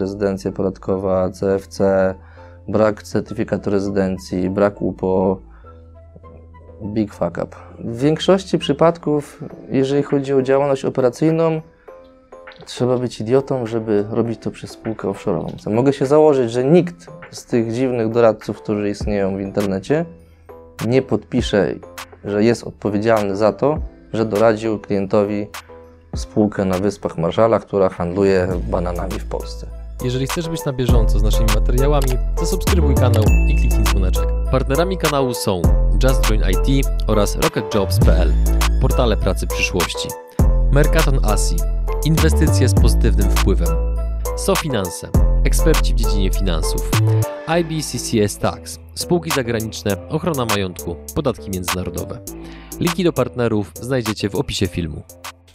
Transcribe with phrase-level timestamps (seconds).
[0.00, 2.14] Rezydencja podatkowa, CFC,
[2.68, 5.38] brak certyfikatu rezydencji, brak UPO,
[6.84, 7.56] big fuck up.
[7.78, 11.60] W większości przypadków, jeżeli chodzi o działalność operacyjną,
[12.66, 15.74] trzeba być idiotą, żeby robić to przez spółkę offshore'ową.
[15.74, 20.04] Mogę się założyć, że nikt z tych dziwnych doradców, którzy istnieją w internecie,
[20.86, 21.74] nie podpisze,
[22.24, 23.78] że jest odpowiedzialny za to,
[24.12, 25.46] że doradził klientowi
[26.16, 29.77] spółkę na Wyspach Marszala, która handluje bananami w Polsce.
[30.04, 32.08] Jeżeli chcesz być na bieżąco z naszymi materiałami,
[32.40, 34.28] zasubskrybuj kanał i kliknij dzwoneczek.
[34.50, 35.62] Partnerami kanału są
[36.02, 38.32] Just Join IT oraz RocketJobs.pl,
[38.80, 40.08] portale pracy przyszłości.
[40.72, 41.56] Mercaton Asi,
[42.04, 43.68] inwestycje z pozytywnym wpływem.
[44.36, 45.08] SoFinanse,
[45.44, 46.90] eksperci w dziedzinie finansów.
[47.60, 52.20] IBCCS Tax, spółki zagraniczne, ochrona majątku, podatki międzynarodowe.
[52.80, 55.02] Linki do partnerów znajdziecie w opisie filmu.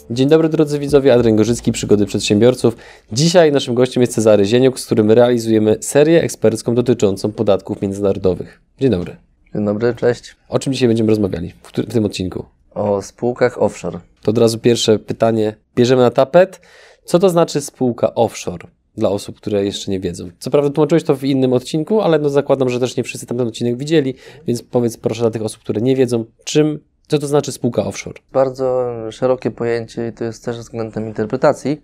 [0.09, 2.77] Dzień dobry drodzy widzowie, Adrian Gorzycki, Przygody Przedsiębiorców.
[3.11, 8.61] Dzisiaj naszym gościem jest Cezary Zieniuk, z którym realizujemy serię ekspercką dotyczącą podatków międzynarodowych.
[8.79, 9.15] Dzień dobry.
[9.55, 10.35] Dzień dobry, cześć.
[10.49, 12.45] O czym dzisiaj będziemy rozmawiali w, w tym odcinku?
[12.71, 13.99] O spółkach offshore.
[14.21, 16.61] To od razu pierwsze pytanie bierzemy na tapet.
[17.05, 18.67] Co to znaczy spółka offshore?
[18.97, 20.29] Dla osób, które jeszcze nie wiedzą.
[20.39, 23.47] Co prawda tłumaczyłeś to w innym odcinku, ale no zakładam, że też nie wszyscy tamten
[23.47, 24.15] odcinek widzieli,
[24.47, 26.79] więc powiedz proszę dla tych osób, które nie wiedzą, czym
[27.13, 28.19] co to znaczy spółka offshore?
[28.31, 31.81] Bardzo szerokie pojęcie i to jest też względem interpretacji.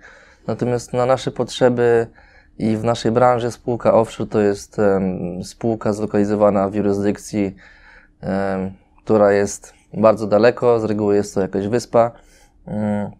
[0.47, 2.07] Natomiast na nasze potrzeby
[2.57, 7.55] i w naszej branży spółka offshore to jest um, spółka zlokalizowana w jurysdykcji,
[8.21, 8.71] um,
[9.03, 12.11] która jest bardzo daleko, z reguły jest to jakaś wyspa,
[12.65, 13.11] um,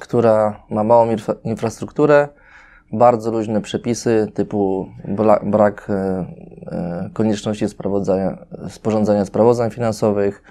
[0.00, 2.28] która ma małą infra infrastrukturę,
[2.92, 4.88] bardzo luźne przepisy typu
[5.42, 5.94] brak e,
[6.66, 7.66] e, konieczności
[8.68, 10.42] sporządzania sprawozdań finansowych,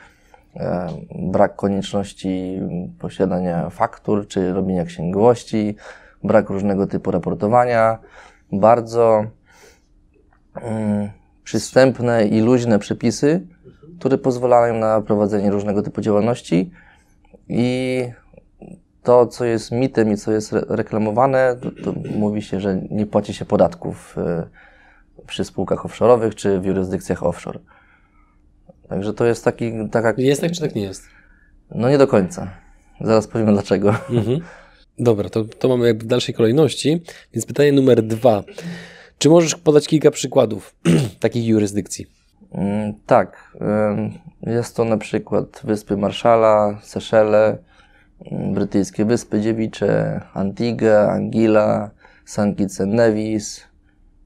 [1.16, 2.62] brak konieczności
[3.00, 5.76] posiadania faktur czy robienia księgowości,
[6.24, 8.00] brak różnego typu raportowania,
[8.52, 9.26] bardzo
[10.64, 11.10] um,
[11.44, 13.48] przystępne i luźne przepisy,
[14.00, 16.72] które pozwalają na prowadzenie różnego typu działalności
[17.50, 18.04] i
[19.04, 23.34] to, co jest mitem i co jest reklamowane, to, to mówi się, że nie płaci
[23.34, 24.18] się podatków
[25.18, 27.60] y, przy spółkach offshore'owych czy w jurysdykcjach offshore.
[28.90, 29.72] Także to jest taki...
[29.92, 30.14] Taka...
[30.18, 31.04] Jest tak, czy tak nie jest?
[31.72, 32.52] No nie do końca.
[33.02, 33.90] Zaraz powiem dlaczego.
[34.10, 34.40] Mhm.
[35.00, 37.02] Dobra, to, to mamy jakby w dalszej kolejności.
[37.34, 38.44] Więc pytanie numer dwa.
[39.18, 40.76] Czy możesz podać kilka przykładów
[41.20, 42.08] takich jurysdykcji?
[42.52, 43.58] Mm, tak.
[44.42, 47.58] Jest to na przykład Wyspy Marszala, Seszele,
[48.32, 51.92] mm, Brytyjskie Wyspy Dziewicze, Antigua, Anguilla,
[52.26, 52.58] St.
[52.58, 53.62] Kitts and Nevis.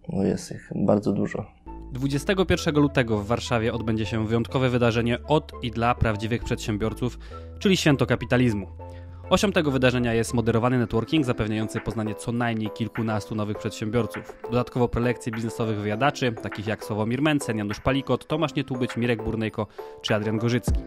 [0.09, 1.45] No jest ich bardzo dużo.
[1.91, 7.19] 21 lutego w Warszawie odbędzie się wyjątkowe wydarzenie od i dla prawdziwych przedsiębiorców,
[7.59, 8.67] czyli Święto Kapitalizmu.
[9.29, 14.23] Osią tego wydarzenia jest moderowany networking zapewniający poznanie co najmniej kilkunastu nowych przedsiębiorców.
[14.43, 19.67] Dodatkowo prelekcje biznesowych wyjadaczy, takich jak Sławomir Mencen, Janusz Palikot, Tomasz Nietubyć, Mirek Burnejko
[20.01, 20.79] czy Adrian Gorzycki.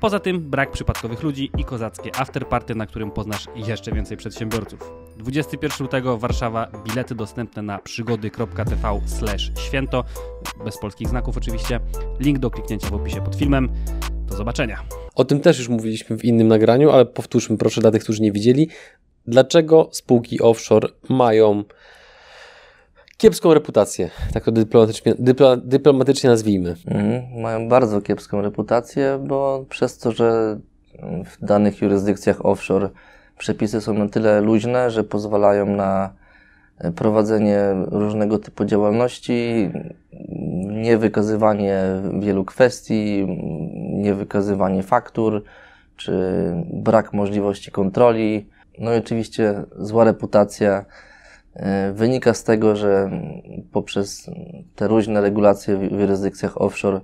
[0.00, 4.92] Poza tym brak przypadkowych ludzi i kozackie afterparty, na którym poznasz jeszcze więcej przedsiębiorców.
[5.16, 9.00] 21 lutego Warszawa, bilety dostępne na przygody.tv
[9.58, 10.04] święto,
[10.64, 11.80] bez polskich znaków oczywiście.
[12.20, 13.68] Link do kliknięcia w opisie pod filmem.
[14.26, 14.84] Do zobaczenia.
[15.14, 18.32] O tym też już mówiliśmy w innym nagraniu, ale powtórzmy proszę dla tych, którzy nie
[18.32, 18.68] widzieli.
[19.26, 21.64] Dlaczego spółki offshore mają
[23.18, 26.74] kiepską reputację, tak to dyplomatycznie, dyplo, dyplomatycznie nazwijmy.
[26.86, 30.58] Mhm, mają bardzo kiepską reputację, bo przez to, że
[31.24, 32.90] w danych jurysdykcjach offshore
[33.38, 36.10] przepisy są na tyle luźne, że pozwalają na
[36.96, 39.70] prowadzenie różnego typu działalności,
[40.68, 41.82] niewykazywanie
[42.20, 43.26] wielu kwestii,
[43.92, 45.44] niewykazywanie faktur,
[45.96, 46.12] czy
[46.72, 48.48] brak możliwości kontroli.
[48.78, 50.84] No i oczywiście zła reputacja E,
[51.92, 53.10] wynika z tego, że
[53.72, 54.30] poprzez
[54.76, 57.00] te różne regulacje w jurysdykcjach offshore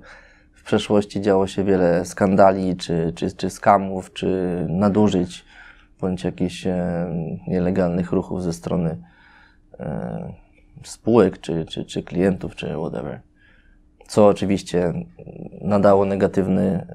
[0.52, 4.26] w przeszłości działo się wiele skandali, czy, czy, czy skamów, czy
[4.68, 5.44] nadużyć,
[6.00, 7.06] bądź jakichś e,
[7.46, 8.98] nielegalnych ruchów ze strony
[9.80, 10.32] e,
[10.82, 13.20] spółek, czy, czy, czy klientów, czy whatever.
[14.08, 14.92] Co oczywiście
[15.60, 16.86] nadało negatywny,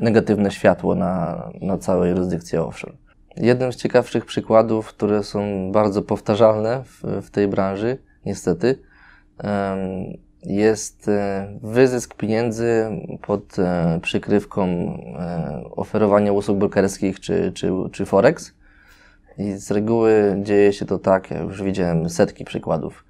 [0.00, 3.07] negatywne światło na, na całą jurysdykcję offshore.
[3.40, 8.78] Jednym z ciekawszych przykładów, które są bardzo powtarzalne w, w tej branży, niestety,
[10.42, 12.90] jest e, wyzysk pieniędzy
[13.22, 18.54] pod e, przykrywką e, oferowania usług brokerskich czy, czy, czy Forex.
[19.38, 23.04] I z reguły dzieje się to tak, ja już widziałem setki przykładów,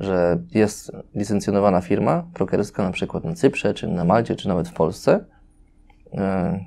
[0.00, 4.72] że jest licencjonowana firma brokerska, na przykład na Cyprze, czy na Malcie, czy nawet w
[4.72, 5.24] Polsce.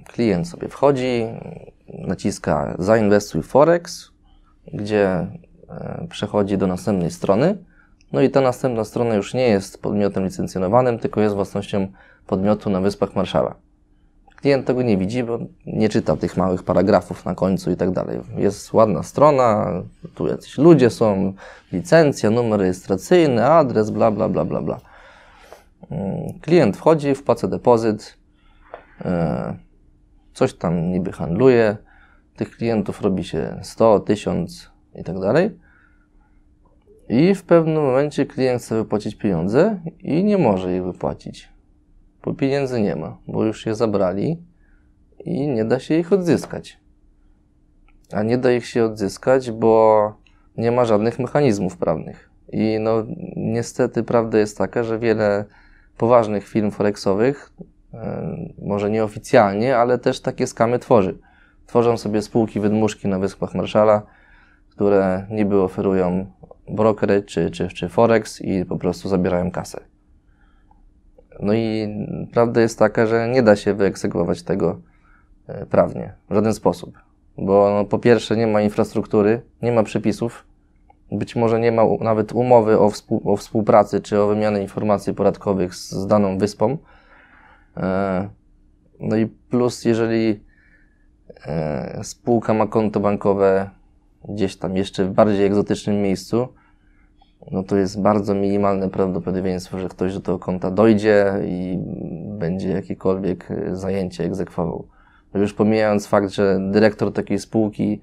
[0.08, 1.24] Klient sobie wchodzi,
[1.94, 4.12] naciska zainwestuj Forex,
[4.74, 5.08] gdzie
[5.70, 7.58] e, przechodzi do następnej strony.
[8.12, 11.88] No i ta następna strona już nie jest podmiotem licencjonowanym, tylko jest własnością
[12.28, 13.56] podmiotu na Wyspach Marszala.
[14.36, 18.20] Klient tego nie widzi, bo nie czyta tych małych paragrafów na końcu i tak dalej.
[18.38, 19.72] Jest ładna strona,
[20.16, 21.34] tu jacyś ludzie są,
[21.72, 24.80] licencja, numer rejestracyjny, adres, bla, bla, bla, bla, bla.
[25.92, 28.18] Mm, Klient wchodzi, wpłaca depozyt,
[29.06, 29.56] e,
[30.36, 31.78] coś tam niby handluje,
[32.36, 35.60] tych klientów robi się 100, 1000 i tak dalej.
[37.10, 41.50] I w pewnym momencie klient chce wypłacić pieniądze i nie może ich wypłacić,
[42.24, 44.44] bo pieniędzy nie ma, bo już je zabrali
[45.26, 46.80] i nie da się ich odzyskać.
[48.12, 50.14] A nie da ich się odzyskać, bo
[50.58, 52.30] nie ma żadnych mechanizmów prawnych.
[52.52, 53.04] I no,
[53.36, 55.46] niestety prawda jest taka, że wiele
[55.98, 57.52] poważnych firm forexowych,
[58.62, 61.18] może nieoficjalnie, ale też takie skamy tworzy.
[61.66, 64.02] Tworzą sobie spółki wydmuszki na Wyspach Marszala,
[64.70, 66.32] które niby oferują
[66.70, 69.80] brokerage czy, czy, czy forex i po prostu zabierają kasę.
[71.40, 71.88] No i
[72.34, 74.80] prawda jest taka, że nie da się wyegzekwować tego
[75.48, 77.00] e, prawnie w żaden sposób.
[77.38, 80.46] Bo no, po pierwsze nie ma infrastruktury, nie ma przepisów,
[81.12, 85.76] być może nie ma nawet umowy o, współ, o współpracy czy o wymianę informacji podatkowych
[85.76, 86.78] z, z daną wyspą.
[87.78, 88.30] E,
[89.00, 90.44] no i plus, jeżeli
[91.46, 93.70] e, spółka ma konto bankowe
[94.30, 96.48] gdzieś tam jeszcze w bardziej egzotycznym miejscu,
[97.52, 101.78] no to jest bardzo minimalne prawdopodobieństwo, że ktoś do tego konta dojdzie i
[102.40, 104.88] będzie jakiekolwiek e, zajęcie egzekwował.
[105.34, 108.02] No Już pomijając fakt, że dyrektor takiej spółki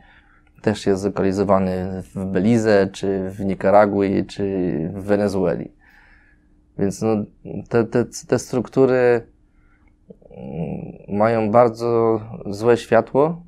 [0.62, 4.44] też jest zlokalizowany w Belize, czy w Nikaragui, czy
[4.94, 5.72] w Wenezueli.
[6.78, 7.16] Więc no,
[7.68, 9.26] te, te, te struktury
[11.08, 13.42] mają bardzo złe światło,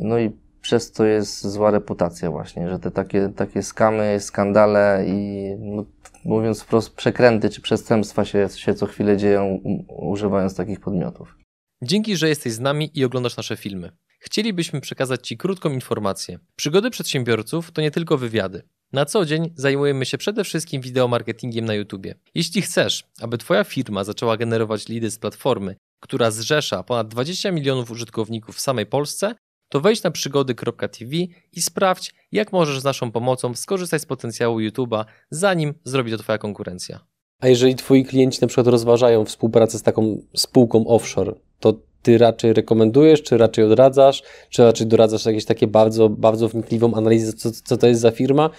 [0.00, 5.50] no i przez to jest zła reputacja właśnie, że te takie, takie skamy, skandale i
[5.58, 5.84] no,
[6.24, 11.36] mówiąc wprost przekręty czy przestępstwa się, się co chwilę dzieją używając takich podmiotów.
[11.82, 13.92] Dzięki, że jesteś z nami i oglądasz nasze filmy.
[14.18, 16.38] Chcielibyśmy przekazać Ci krótką informację.
[16.56, 18.62] Przygody przedsiębiorców to nie tylko wywiady.
[18.92, 22.06] Na co dzień zajmujemy się przede wszystkim wideomarketingiem na YouTube.
[22.34, 27.90] Jeśli chcesz, aby Twoja firma zaczęła generować lidy z platformy, która zrzesza ponad 20 milionów
[27.90, 29.34] użytkowników w samej Polsce,
[29.68, 31.16] to wejdź na przygody.tv
[31.52, 36.38] i sprawdź, jak możesz z naszą pomocą skorzystać z potencjału YouTube'a, zanim zrobi to Twoja
[36.38, 37.00] konkurencja.
[37.40, 42.52] A jeżeli twoi klienci na przykład rozważają współpracę z taką spółką offshore, to ty raczej
[42.52, 47.76] rekomendujesz, czy raczej odradzasz, czy raczej doradzasz jakieś takie bardzo, bardzo wnikliwą analizę, co, co
[47.76, 48.50] to jest za firma?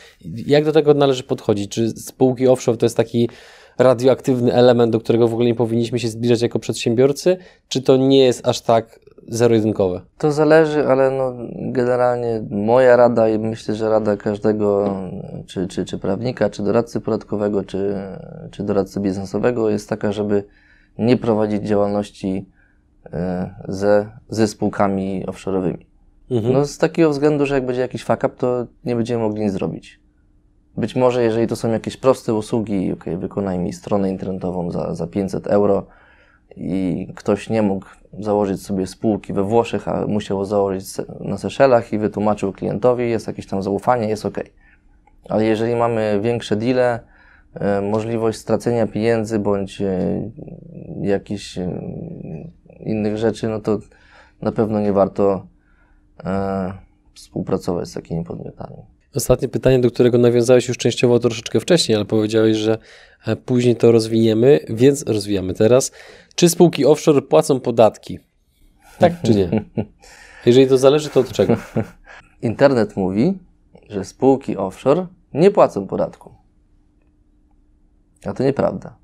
[0.47, 1.71] Jak do tego należy podchodzić?
[1.71, 3.29] Czy spółki offshore to jest taki
[3.77, 7.37] radioaktywny element, do którego w ogóle nie powinniśmy się zbliżać jako przedsiębiorcy,
[7.67, 10.01] czy to nie jest aż tak zero-jedynkowe?
[10.17, 14.95] To zależy, ale no, generalnie moja rada i myślę, że rada każdego,
[15.45, 17.95] czy, czy, czy prawnika, czy doradcy podatkowego, czy,
[18.51, 20.43] czy doradcy biznesowego jest taka, żeby
[20.97, 22.45] nie prowadzić działalności
[23.13, 25.85] e, ze, ze spółkami offshore'owymi.
[26.31, 26.53] Mhm.
[26.53, 29.53] No z takiego względu, że jak będzie jakiś fuck up, to nie będziemy mogli nic
[29.53, 29.99] zrobić.
[30.77, 35.07] Być może, jeżeli to są jakieś proste usługi, ok, wykonaj mi stronę internetową za, za
[35.07, 35.85] 500 euro
[36.55, 37.85] i ktoś nie mógł
[38.19, 40.85] założyć sobie spółki we Włoszech, a musiał założyć
[41.19, 44.37] na Seszelach i wytłumaczył klientowi, jest jakieś tam zaufanie, jest ok.
[45.29, 46.99] Ale jeżeli mamy większe deale,
[47.53, 50.21] e, możliwość stracenia pieniędzy bądź e,
[51.01, 51.81] jakichś e,
[52.79, 53.79] innych rzeczy, no to
[54.41, 55.47] na pewno nie warto
[57.13, 58.96] współpracować z takimi podmiotami.
[59.17, 62.77] Ostatnie pytanie, do którego nawiązałeś już częściowo troszeczkę wcześniej, ale powiedziałeś, że
[63.27, 65.91] e, później to rozwiniemy, więc rozwijamy teraz.
[66.35, 68.19] Czy spółki offshore płacą podatki?
[68.99, 69.49] Tak czy nie?
[70.45, 71.55] Jeżeli to zależy, to od czego?
[72.41, 73.39] Internet mówi,
[73.89, 76.33] że spółki offshore nie płacą podatku.
[78.25, 78.97] A to nieprawda.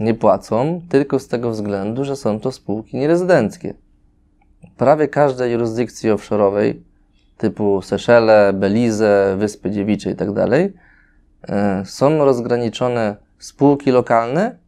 [0.00, 3.74] Nie płacą tylko z tego względu, że są to spółki nierezydenckie.
[4.76, 6.74] Prawie każdej jurysdykcji offshore'owej
[7.42, 10.28] typu Seszele, Belize, Wyspy Dziewicze i tak
[11.48, 14.58] e, są rozgraniczone spółki lokalne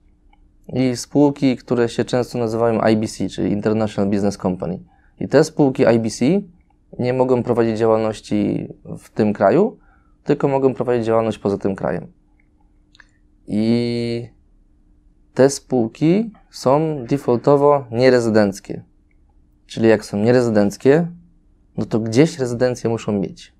[0.72, 4.80] i spółki, które się często nazywają IBC, czyli International Business Company.
[5.20, 6.24] I te spółki IBC
[6.98, 9.78] nie mogą prowadzić działalności w tym kraju,
[10.24, 12.06] tylko mogą prowadzić działalność poza tym krajem.
[13.46, 14.28] I
[15.34, 18.82] te spółki są defaultowo nierezydenckie.
[19.66, 21.06] Czyli jak są nierezydenckie,
[21.76, 23.52] no to gdzieś rezydencję muszą mieć.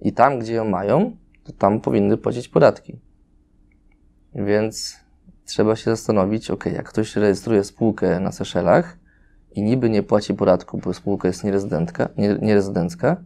[0.00, 2.98] I tam, gdzie ją mają, to tam powinny płacić podatki.
[4.34, 4.96] Więc
[5.44, 8.98] trzeba się zastanowić, ok, jak ktoś rejestruje spółkę na Seszelach
[9.52, 13.16] i niby nie płaci podatku, bo spółka jest nierezydentka, nie, nierezydencka,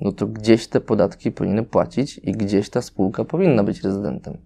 [0.00, 4.36] no to gdzieś te podatki powinny płacić i gdzieś ta spółka powinna być rezydentem.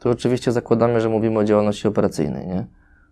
[0.00, 2.66] Tu oczywiście zakładamy, że mówimy o działalności operacyjnej, nie?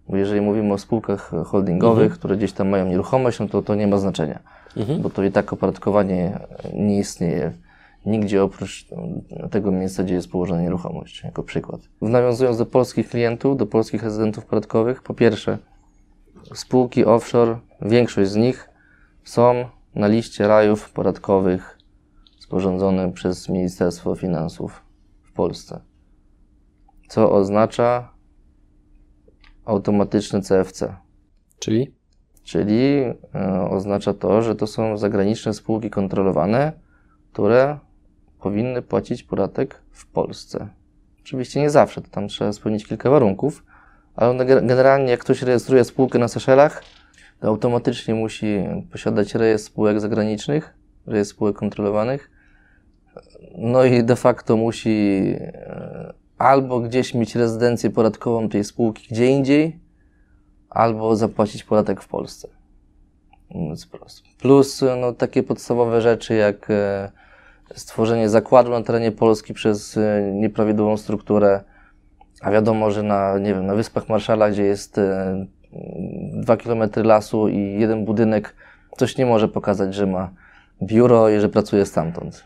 [0.09, 2.19] Bo jeżeli mówimy o spółkach holdingowych, Mhm.
[2.19, 4.41] które gdzieś tam mają nieruchomość, no to to nie ma znaczenia,
[4.77, 5.03] Mhm.
[5.03, 6.39] bo to i tak opodatkowanie
[6.75, 7.53] nie istnieje
[8.07, 8.87] nigdzie oprócz
[9.51, 11.81] tego miejsca, gdzie jest położona nieruchomość, jako przykład.
[12.03, 15.59] Nawiązując do polskich klientów, do polskich rezydentów podatkowych, po pierwsze,
[16.55, 18.71] spółki offshore, większość z nich
[19.25, 21.79] są na liście rajów podatkowych
[22.39, 24.83] sporządzonym przez Ministerstwo Finansów
[25.23, 25.81] w Polsce.
[27.09, 28.13] Co oznacza
[29.65, 30.97] automatyczny CFC.
[31.59, 31.95] Czyli?
[32.43, 33.03] Czyli
[33.35, 36.73] e, oznacza to, że to są zagraniczne spółki kontrolowane,
[37.33, 37.79] które
[38.41, 40.69] powinny płacić podatek w Polsce.
[41.21, 43.65] Oczywiście nie zawsze, to tam trzeba spełnić kilka warunków,
[44.17, 46.85] ale generalnie jak ktoś rejestruje spółkę na Seszelach,
[47.41, 50.75] to automatycznie musi posiadać rejestr spółek zagranicznych,
[51.07, 52.31] rejestr spółek kontrolowanych,
[53.59, 59.81] no i de facto musi e, albo gdzieś mieć rezydencję podatkową tej spółki gdzie indziej,
[60.71, 62.49] albo zapłacić podatek w Polsce.
[64.39, 67.11] Plus no, takie podstawowe rzeczy jak e,
[67.75, 71.61] stworzenie zakładu na terenie Polski przez e, nieprawidłową strukturę,
[72.41, 75.47] a wiadomo, że na, nie wiem, na Wyspach Marszala, gdzie jest e,
[76.33, 78.55] dwa kilometry lasu i jeden budynek,
[78.97, 80.31] coś nie może pokazać, że ma
[80.83, 82.45] biuro i że pracuje stamtąd.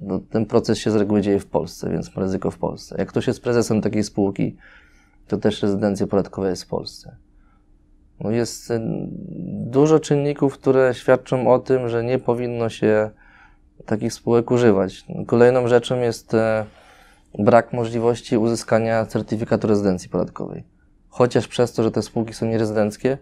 [0.00, 2.96] No, ten proces się z reguły dzieje w Polsce, więc ma ryzyko w Polsce.
[2.98, 4.56] Jak ktoś jest prezesem takiej spółki,
[5.28, 7.16] to też rezydencja podatkowa jest w Polsce.
[8.30, 8.80] Jest y,
[9.66, 13.10] dużo czynników, które świadczą o tym, że nie powinno się
[13.86, 15.04] takich spółek używać.
[15.26, 16.64] Kolejną rzeczą jest e,
[17.38, 20.64] brak możliwości uzyskania certyfikatu rezydencji podatkowej.
[21.08, 23.18] Chociaż przez to, że te spółki są nierezydenckie,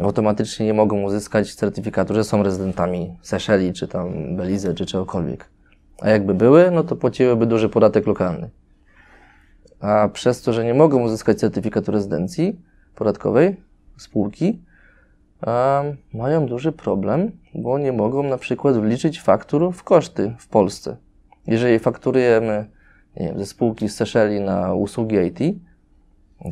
[0.00, 5.50] automatycznie nie mogą uzyskać certyfikatu, że są rezydentami Seszeli, czy tam Belize, czy czegokolwiek.
[6.00, 8.50] A jakby były, no to płaciłyby duży podatek lokalny.
[9.80, 12.60] A przez to, że nie mogą uzyskać certyfikatu rezydencji
[12.94, 13.56] podatkowej,
[13.98, 14.62] spółki,
[16.14, 20.96] mają duży problem, bo nie mogą na przykład wliczyć faktur w koszty w Polsce.
[21.46, 22.70] Jeżeli fakturujemy
[23.16, 25.58] wiem, ze spółki z Seszeli na usługi IT,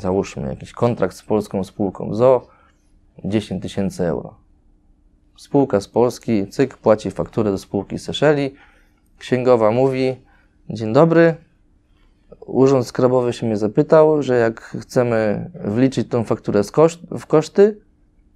[0.00, 2.46] załóżmy jakiś kontrakt z polską spółką ZO,
[3.24, 4.34] 10 tysięcy euro.
[5.36, 8.54] Spółka z Polski, cyk, płaci fakturę do spółki z Seszeli,
[9.18, 10.16] księgowa mówi,
[10.70, 11.34] dzień dobry,
[12.46, 17.80] Urząd Skarbowy się mnie zapytał, że jak chcemy wliczyć tą fakturę koszt, w koszty,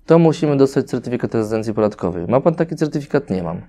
[0.06, 2.26] to musimy dostać certyfikat rezydencji podatkowej.
[2.26, 3.30] Ma pan taki certyfikat?
[3.30, 3.60] Nie mam.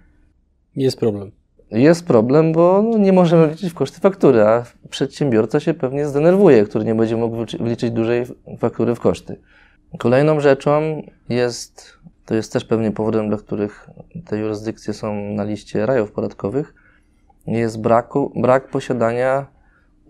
[0.75, 1.31] Jest problem.
[1.71, 6.63] Jest problem, bo no, nie możemy wliczyć w koszty faktury, a przedsiębiorca się pewnie zdenerwuje,
[6.63, 8.25] który nie będzie mógł wliczy- wliczyć dużej
[8.59, 9.39] faktury w koszty.
[9.99, 11.93] Kolejną rzeczą jest,
[12.25, 13.89] to jest też pewnie powodem, dla których
[14.25, 16.73] te jurysdykcje są na liście rajów podatkowych,
[17.47, 19.60] jest braku, brak posiadania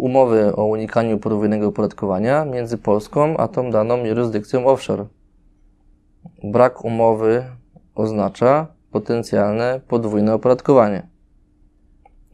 [0.02, 5.06] umowy o unikaniu podwójnego opodatkowania między Polską a tą daną jurysdykcją offshore.
[6.44, 7.46] Brak umowy
[7.96, 11.08] oznacza potencjalne podwójne opodatkowanie.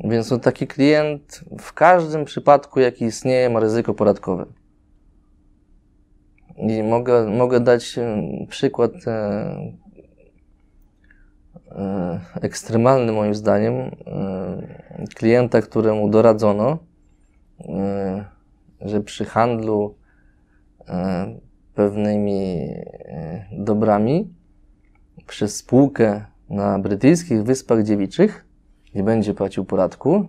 [0.03, 4.45] Więc no, taki klient w każdym przypadku, jaki istnieje, ma ryzyko podatkowe.
[6.57, 9.11] I mogę, mogę dać e, przykład e,
[11.71, 13.91] e, ekstremalny moim zdaniem e,
[15.15, 16.86] klienta, któremu doradzono,
[18.81, 19.95] że przy handlu
[20.87, 21.35] e,
[21.75, 24.33] pewnymi e, dobrami
[25.27, 28.45] przez spółkę na brytyjskich Wyspach Dziewiczych
[28.95, 30.27] nie będzie płacił podatku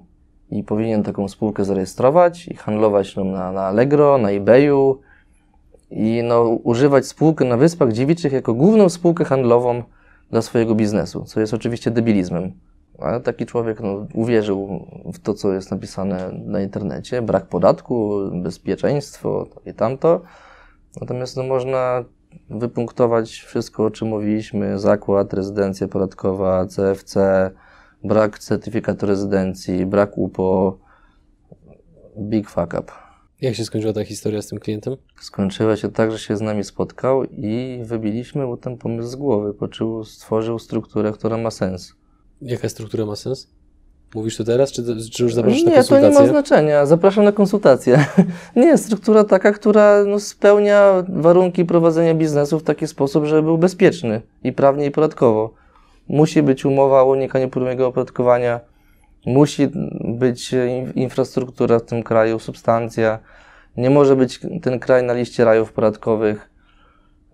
[0.51, 5.01] i powinien taką spółkę zarejestrować i handlować no, na, na Allegro, na eBayu
[5.91, 9.83] i no, używać spółkę na Wyspach Dziewiczych jako główną spółkę handlową
[10.31, 12.53] dla swojego biznesu, co jest oczywiście debilizmem.
[12.99, 19.47] Ale taki człowiek no, uwierzył w to, co jest napisane na internecie, brak podatku, bezpieczeństwo
[19.67, 20.21] i tamto.
[21.01, 22.05] Natomiast no, można
[22.51, 27.51] wypunktować wszystko, o czym mówiliśmy, zakład, rezydencja podatkowa, CFC,
[28.05, 30.79] brak certyfikatu rezydencji, brak UPO,
[32.19, 32.93] big fuck up.
[33.41, 34.97] Jak się skończyła ta historia z tym klientem?
[35.21, 39.55] Skończyła się tak, że się z nami spotkał i wybiliśmy mu ten pomysł z głowy.
[39.55, 41.98] Poczuł, stworzył strukturę, która ma sens.
[42.43, 43.49] Jaka struktura ma sens?
[44.15, 46.21] Mówisz to teraz, czy, czy już zapraszasz na nie, to nie konsultację?
[46.21, 46.87] ma znaczenia.
[46.87, 48.07] Zapraszam na konsultację.
[48.57, 54.23] nie, struktura taka, która no, spełnia warunki prowadzenia biznesu w taki sposób, żeby był bezpieczny
[54.45, 55.55] i prawnie i podatkowo.
[56.09, 58.61] Musi być umowa o unikaniu podwójnego opodatkowania,
[59.27, 59.69] musi
[60.05, 63.19] być in- infrastruktura w tym kraju, substancja.
[63.77, 66.51] Nie może być ten kraj na liście rajów podatkowych.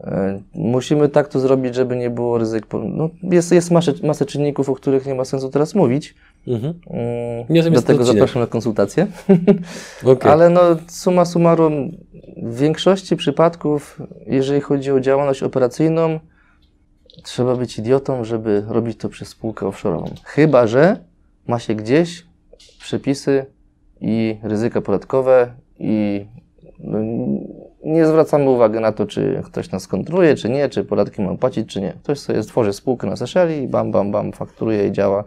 [0.06, 2.66] E, Musimy tak to zrobić, żeby nie było ryzyk.
[2.72, 6.14] No, jest jest masę, masę czynników, o których nie ma sensu teraz mówić.
[6.46, 6.74] Mhm.
[6.90, 9.06] Mm, zapraszam na konsultacje.
[10.04, 10.30] Okej.
[10.30, 11.90] Ale no, summa summarum,
[12.36, 16.20] w większości przypadków, jeżeli chodzi o działalność operacyjną,
[17.22, 20.10] trzeba być idiotą, żeby robić to przez spółkę offshore'ową.
[20.24, 20.96] Chyba, że
[21.46, 22.26] ma się gdzieś
[22.80, 23.46] przepisy
[24.00, 26.26] i ryzyka podatkowe i
[26.78, 26.98] no,
[27.84, 31.68] nie zwracamy uwagi na to, czy ktoś nas kontroluje, czy nie, czy podatki ma płacić,
[31.68, 31.92] czy nie.
[32.02, 35.24] Ktoś sobie stworzy spółkę na Seszeli i bam, bam, bam, fakturuje i działa.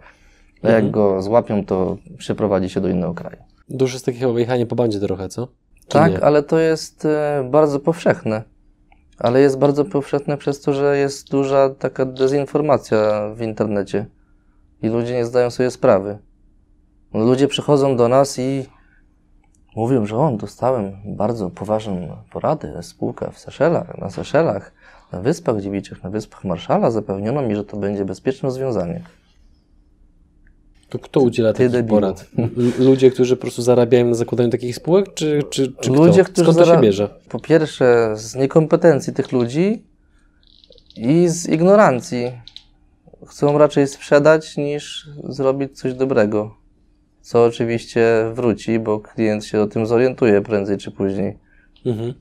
[0.64, 3.38] A jak go złapią, to przeprowadzi się do innego kraju.
[3.70, 5.48] Dużo jest takiego jechanie po bandzie trochę, co?
[5.80, 6.24] Czy Tak, nie?
[6.24, 8.44] ale to jest e, bardzo powszechne.
[9.20, 14.06] Ale jest bardzo powszechne przez to, że jest duża taka dezinformacja w internecie
[14.82, 16.18] i ludzie nie zdają sobie sprawy.
[17.14, 18.66] Ludzie przychodzą do nas i
[19.78, 24.74] mówią, że on, dostałem bardzo poważną poradę, spółka w Seszelach, na Seszelach,
[25.12, 29.04] na Wyspach Dziewiczych, na Wyspach Marszala, zapewniono mi, że to będzie bezpieczne rozwiązanie.
[30.90, 32.26] To kto udziela Ty takich porad?
[32.80, 36.42] Ludzie, którzy po prostu zarabiają na zakładaniu takich spółek, czy, czy, czy Ludzie, kto?
[36.42, 37.10] Skąd to się bierze?
[37.30, 39.84] Po pierwsze, z niekompetencji tych ludzi
[40.96, 42.32] i z ignorancji.
[43.28, 46.67] Chcą raczej sprzedać niż zrobić coś dobrego.
[47.22, 51.38] Co oczywiście wróci, bo klient się o tym zorientuje prędzej czy później.
[51.86, 52.14] Mhm.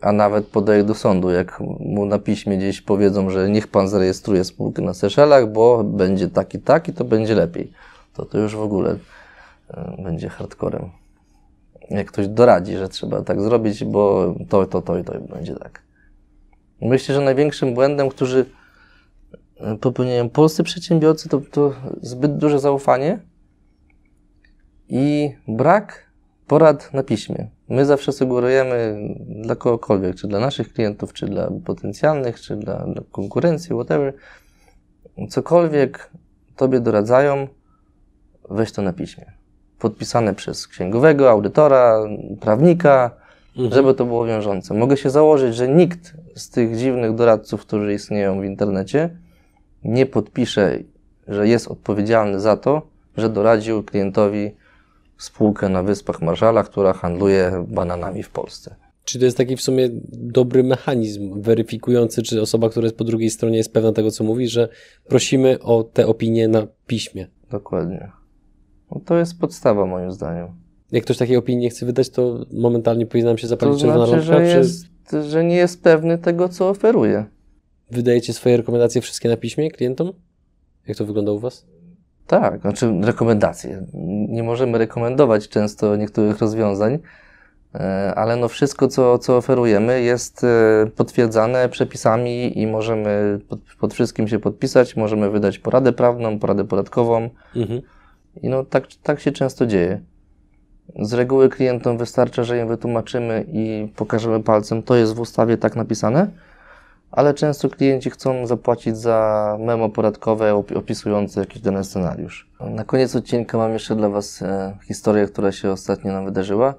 [0.00, 4.44] A nawet podaje do sądu, jak mu na piśmie gdzieś powiedzą, że niech pan zarejestruje
[4.44, 7.72] spółkę na Seszelach, bo będzie tak i tak i to będzie lepiej.
[8.14, 8.96] To to już w ogóle
[9.70, 10.90] e, będzie hardcorem.
[11.90, 15.82] Jak ktoś doradzi, że trzeba tak zrobić, bo to, to, to i to będzie tak.
[16.80, 18.44] Myślę, że największym błędem, który
[19.60, 23.18] e, popełniają polscy przedsiębiorcy, to, to zbyt duże zaufanie
[24.94, 26.06] i brak
[26.46, 27.48] porad na piśmie.
[27.68, 33.02] My zawsze sugerujemy dla kogokolwiek, czy dla naszych klientów, czy dla potencjalnych, czy dla, dla
[33.12, 34.14] konkurencji, whatever.
[35.28, 36.10] Cokolwiek
[36.56, 37.48] tobie doradzają,
[38.50, 39.24] weź to na piśmie.
[39.78, 42.04] Podpisane przez księgowego, audytora,
[42.40, 43.10] prawnika,
[43.56, 43.72] Mhm.
[43.72, 44.74] żeby to było wiążące.
[44.74, 49.10] Mogę się założyć, że nikt z tych dziwnych doradców, którzy istnieją w internecie,
[49.84, 50.78] nie podpisze,
[51.28, 52.82] że jest odpowiedzialny za to,
[53.16, 54.56] że doradził klientowi
[55.22, 58.74] spółkę na Wyspach Marszala, która handluje bananami w Polsce.
[59.04, 63.30] Czy to jest taki w sumie dobry mechanizm weryfikujący, czy osoba, która jest po drugiej
[63.30, 64.68] stronie jest pewna tego, co mówi, że
[65.08, 67.26] prosimy o te opinie na piśmie.
[67.50, 68.12] Dokładnie.
[68.90, 70.48] No to jest podstawa moim zdaniem.
[70.92, 74.06] Jak ktoś takiej opinii nie chce wydać, to momentalnie powinna nam się To zapalić czerwona
[74.06, 74.86] znaczy, lampka, że, czy jest,
[75.30, 77.24] że nie jest pewny tego, co oferuje.
[77.90, 80.12] wydajecie swoje rekomendacje wszystkie na piśmie klientom?
[80.86, 81.66] Jak to wygląda u Was?
[82.26, 83.86] Tak, znaczy rekomendacje.
[84.28, 86.98] Nie możemy rekomendować często niektórych rozwiązań,
[87.74, 93.94] e, ale no wszystko, co, co oferujemy, jest e, potwierdzane przepisami i możemy pod, pod
[93.94, 97.82] wszystkim się podpisać, możemy wydać poradę prawną, poradę podatkową Mhm.
[98.42, 100.00] i no tak, tak się często dzieje.
[101.00, 105.76] Z reguły klientom wystarcza, że im wytłumaczymy i pokażemy palcem, to jest w ustawie tak
[105.76, 106.26] napisane,
[107.12, 112.50] ale często klienci chcą zapłacić za memo podatkowe op- opisujące jakiś dany scenariusz.
[112.60, 116.74] Na koniec odcinka mam jeszcze dla Was e, historię, która się ostatnio nam wydarzyła.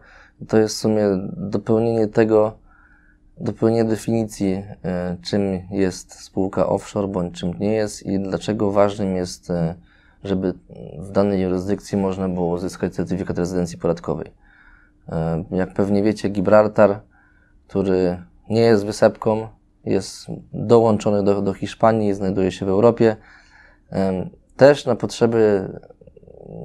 [0.47, 1.03] To jest w sumie
[1.37, 2.53] dopełnienie tego,
[3.37, 5.41] dopełnienie definicji, e, czym
[5.71, 9.75] jest spółka offshore bądź czym nie jest i dlaczego ważnym jest, e,
[10.23, 10.53] żeby
[10.99, 14.31] w danej jurysdykcji można było uzyskać certyfikat rezydencji podatkowej.
[15.51, 16.99] Jak pewnie wiecie, Gibraltar,
[17.67, 18.17] który
[18.49, 19.47] nie jest wysepką,
[19.85, 23.15] jest dołączony do, do Hiszpanii, znajduje się w Europie.
[24.57, 25.69] Też na potrzeby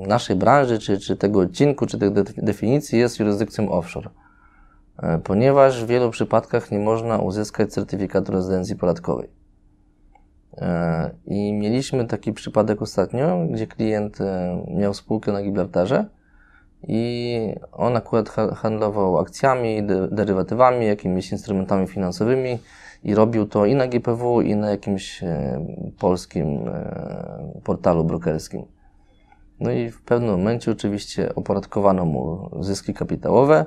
[0.06, 4.10] naszej branży, czy, czy tego odcinku, czy de- definicji jest jurysdykcją offshore.
[5.02, 9.30] E, Ponieważ w wielu przypadkach nie można uzyskać certyfikatu rezydencji podatkowej.
[10.58, 16.04] E, I mieliśmy taki przypadek ostatnio, gdzie klient e, miał spółkę na Gibraltarze
[16.88, 22.58] i on akurat ha- handlował akcjami, de- derywatywami, jakimiś instrumentami finansowymi
[23.04, 25.66] i robił to i na GPW, i na jakimś e,
[25.98, 28.64] polskim e, portalu brokerskim.
[29.60, 33.66] No i w pewnym momencie oczywiście opodatkowano mu zyski kapitałowe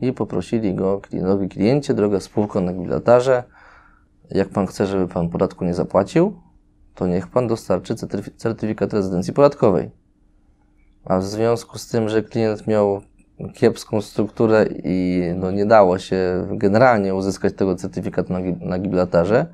[0.00, 3.42] i poprosili go, klientowi kliencie, droga spółko na Gibraltarze,
[4.30, 6.40] jak pan chce, żeby pan podatku nie zapłacił,
[6.94, 9.90] to niech pan dostarczy certyfi- certyfikat rezydencji podatkowej.
[11.04, 13.00] A w związku z tym, że klient miał
[13.54, 19.46] kiepską strukturę i no, nie dało się generalnie uzyskać tego certyfikatu na, na Gibraltarze,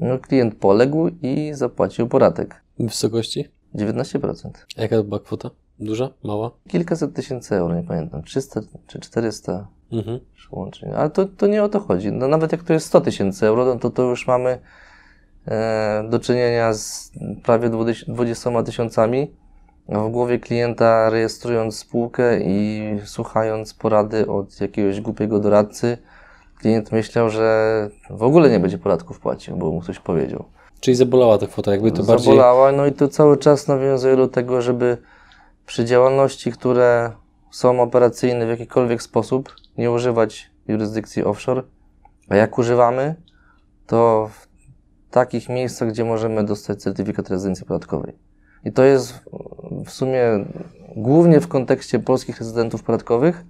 [0.00, 2.62] no, klient poległ i zapłacił podatek.
[2.78, 3.48] W wysokości?
[3.74, 4.50] 19%.
[4.76, 5.50] A jaka to była kwota?
[5.78, 6.10] Duża?
[6.24, 6.50] Mała?
[6.68, 10.20] Kilkaset tysięcy euro, nie pamiętam, 300 czy 400 Mhm.
[10.34, 10.92] przyłączeń.
[10.92, 12.12] Ale to, to nie o to chodzi.
[12.12, 14.58] No, nawet jak to jest 100 tysięcy euro, no to, to już mamy
[15.46, 19.34] e, do czynienia z prawie 20 20 tysiącami.
[19.88, 25.98] A w głowie klienta rejestrując spółkę i słuchając porady od jakiegoś głupiego doradcy,
[26.58, 30.44] klient myślał, że w ogóle nie będzie podatków płacił, bo mu ktoś powiedział.
[30.80, 32.24] Czyli zabolała ta kwota, jakby to bardziej...
[32.24, 34.98] Zabolała, no i to cały czas nawiązuje do tego, żeby
[35.66, 37.12] przy działalności, które
[37.50, 41.62] są operacyjne w jakikolwiek sposób, nie używać jurysdykcji offshore,
[42.28, 43.14] a jak używamy,
[43.86, 44.46] to w
[45.10, 48.18] takich miejscach, gdzie możemy dostać certyfikat rezydencji podatkowej.
[48.64, 49.14] I to jest
[49.84, 50.22] w- sumie
[50.96, 53.44] głównie w kontekście polskich rezydentów podatkowych,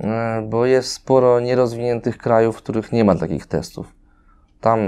[0.00, 3.92] e, bo jest sporo nierozwiniętych krajów, w których nie ma takich testów.
[4.60, 4.80] Tam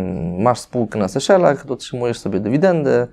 [0.43, 3.07] masz spółkę na Seszelach, otrzymujesz sobie dywidendę,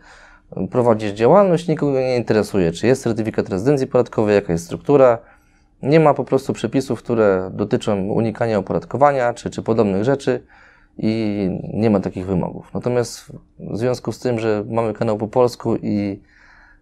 [0.72, 5.18] prowadzisz działalność, nikogo nie interesuje, czy jest certyfikat rezydencji podatkowej, jaka jest struktura.
[5.82, 10.44] Nie ma po prostu przepisów, które dotyczą unikania opodatkowania czy, czy podobnych rzeczy
[10.98, 12.74] i nie ma takich wymogów.
[12.74, 16.20] Natomiast w związku z tym, że mamy kanał po polsku i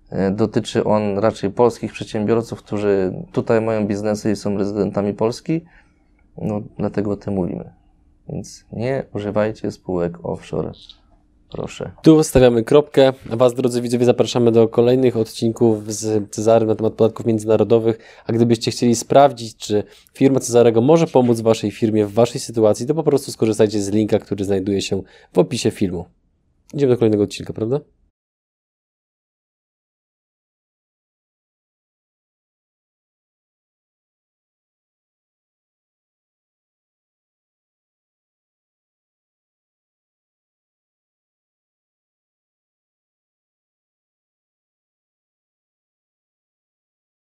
[0.09, 5.65] e, dotyczy on raczej polskich przedsiębiorców, którzy tutaj mają biznesy i są rezydentami Polski,
[6.37, 7.73] no dlatego o tym mówimy.
[8.29, 10.71] Więc nie używajcie spółek offshore.
[11.51, 11.91] Proszę.
[12.01, 13.13] Tu stawiamy kropkę.
[13.25, 17.99] Was, drodzy widzowie, zapraszamy do kolejnych odcinków z Cezarym na temat podatków międzynarodowych.
[18.25, 19.83] A gdybyście chcieli sprawdzić, czy
[20.13, 24.19] firma Cezarego może pomóc Waszej firmie w Waszej sytuacji, to po prostu skorzystajcie z linka,
[24.19, 25.01] który znajduje się
[25.33, 26.05] w opisie filmu.
[26.73, 27.79] Idziemy do kolejnego odcinka, prawda?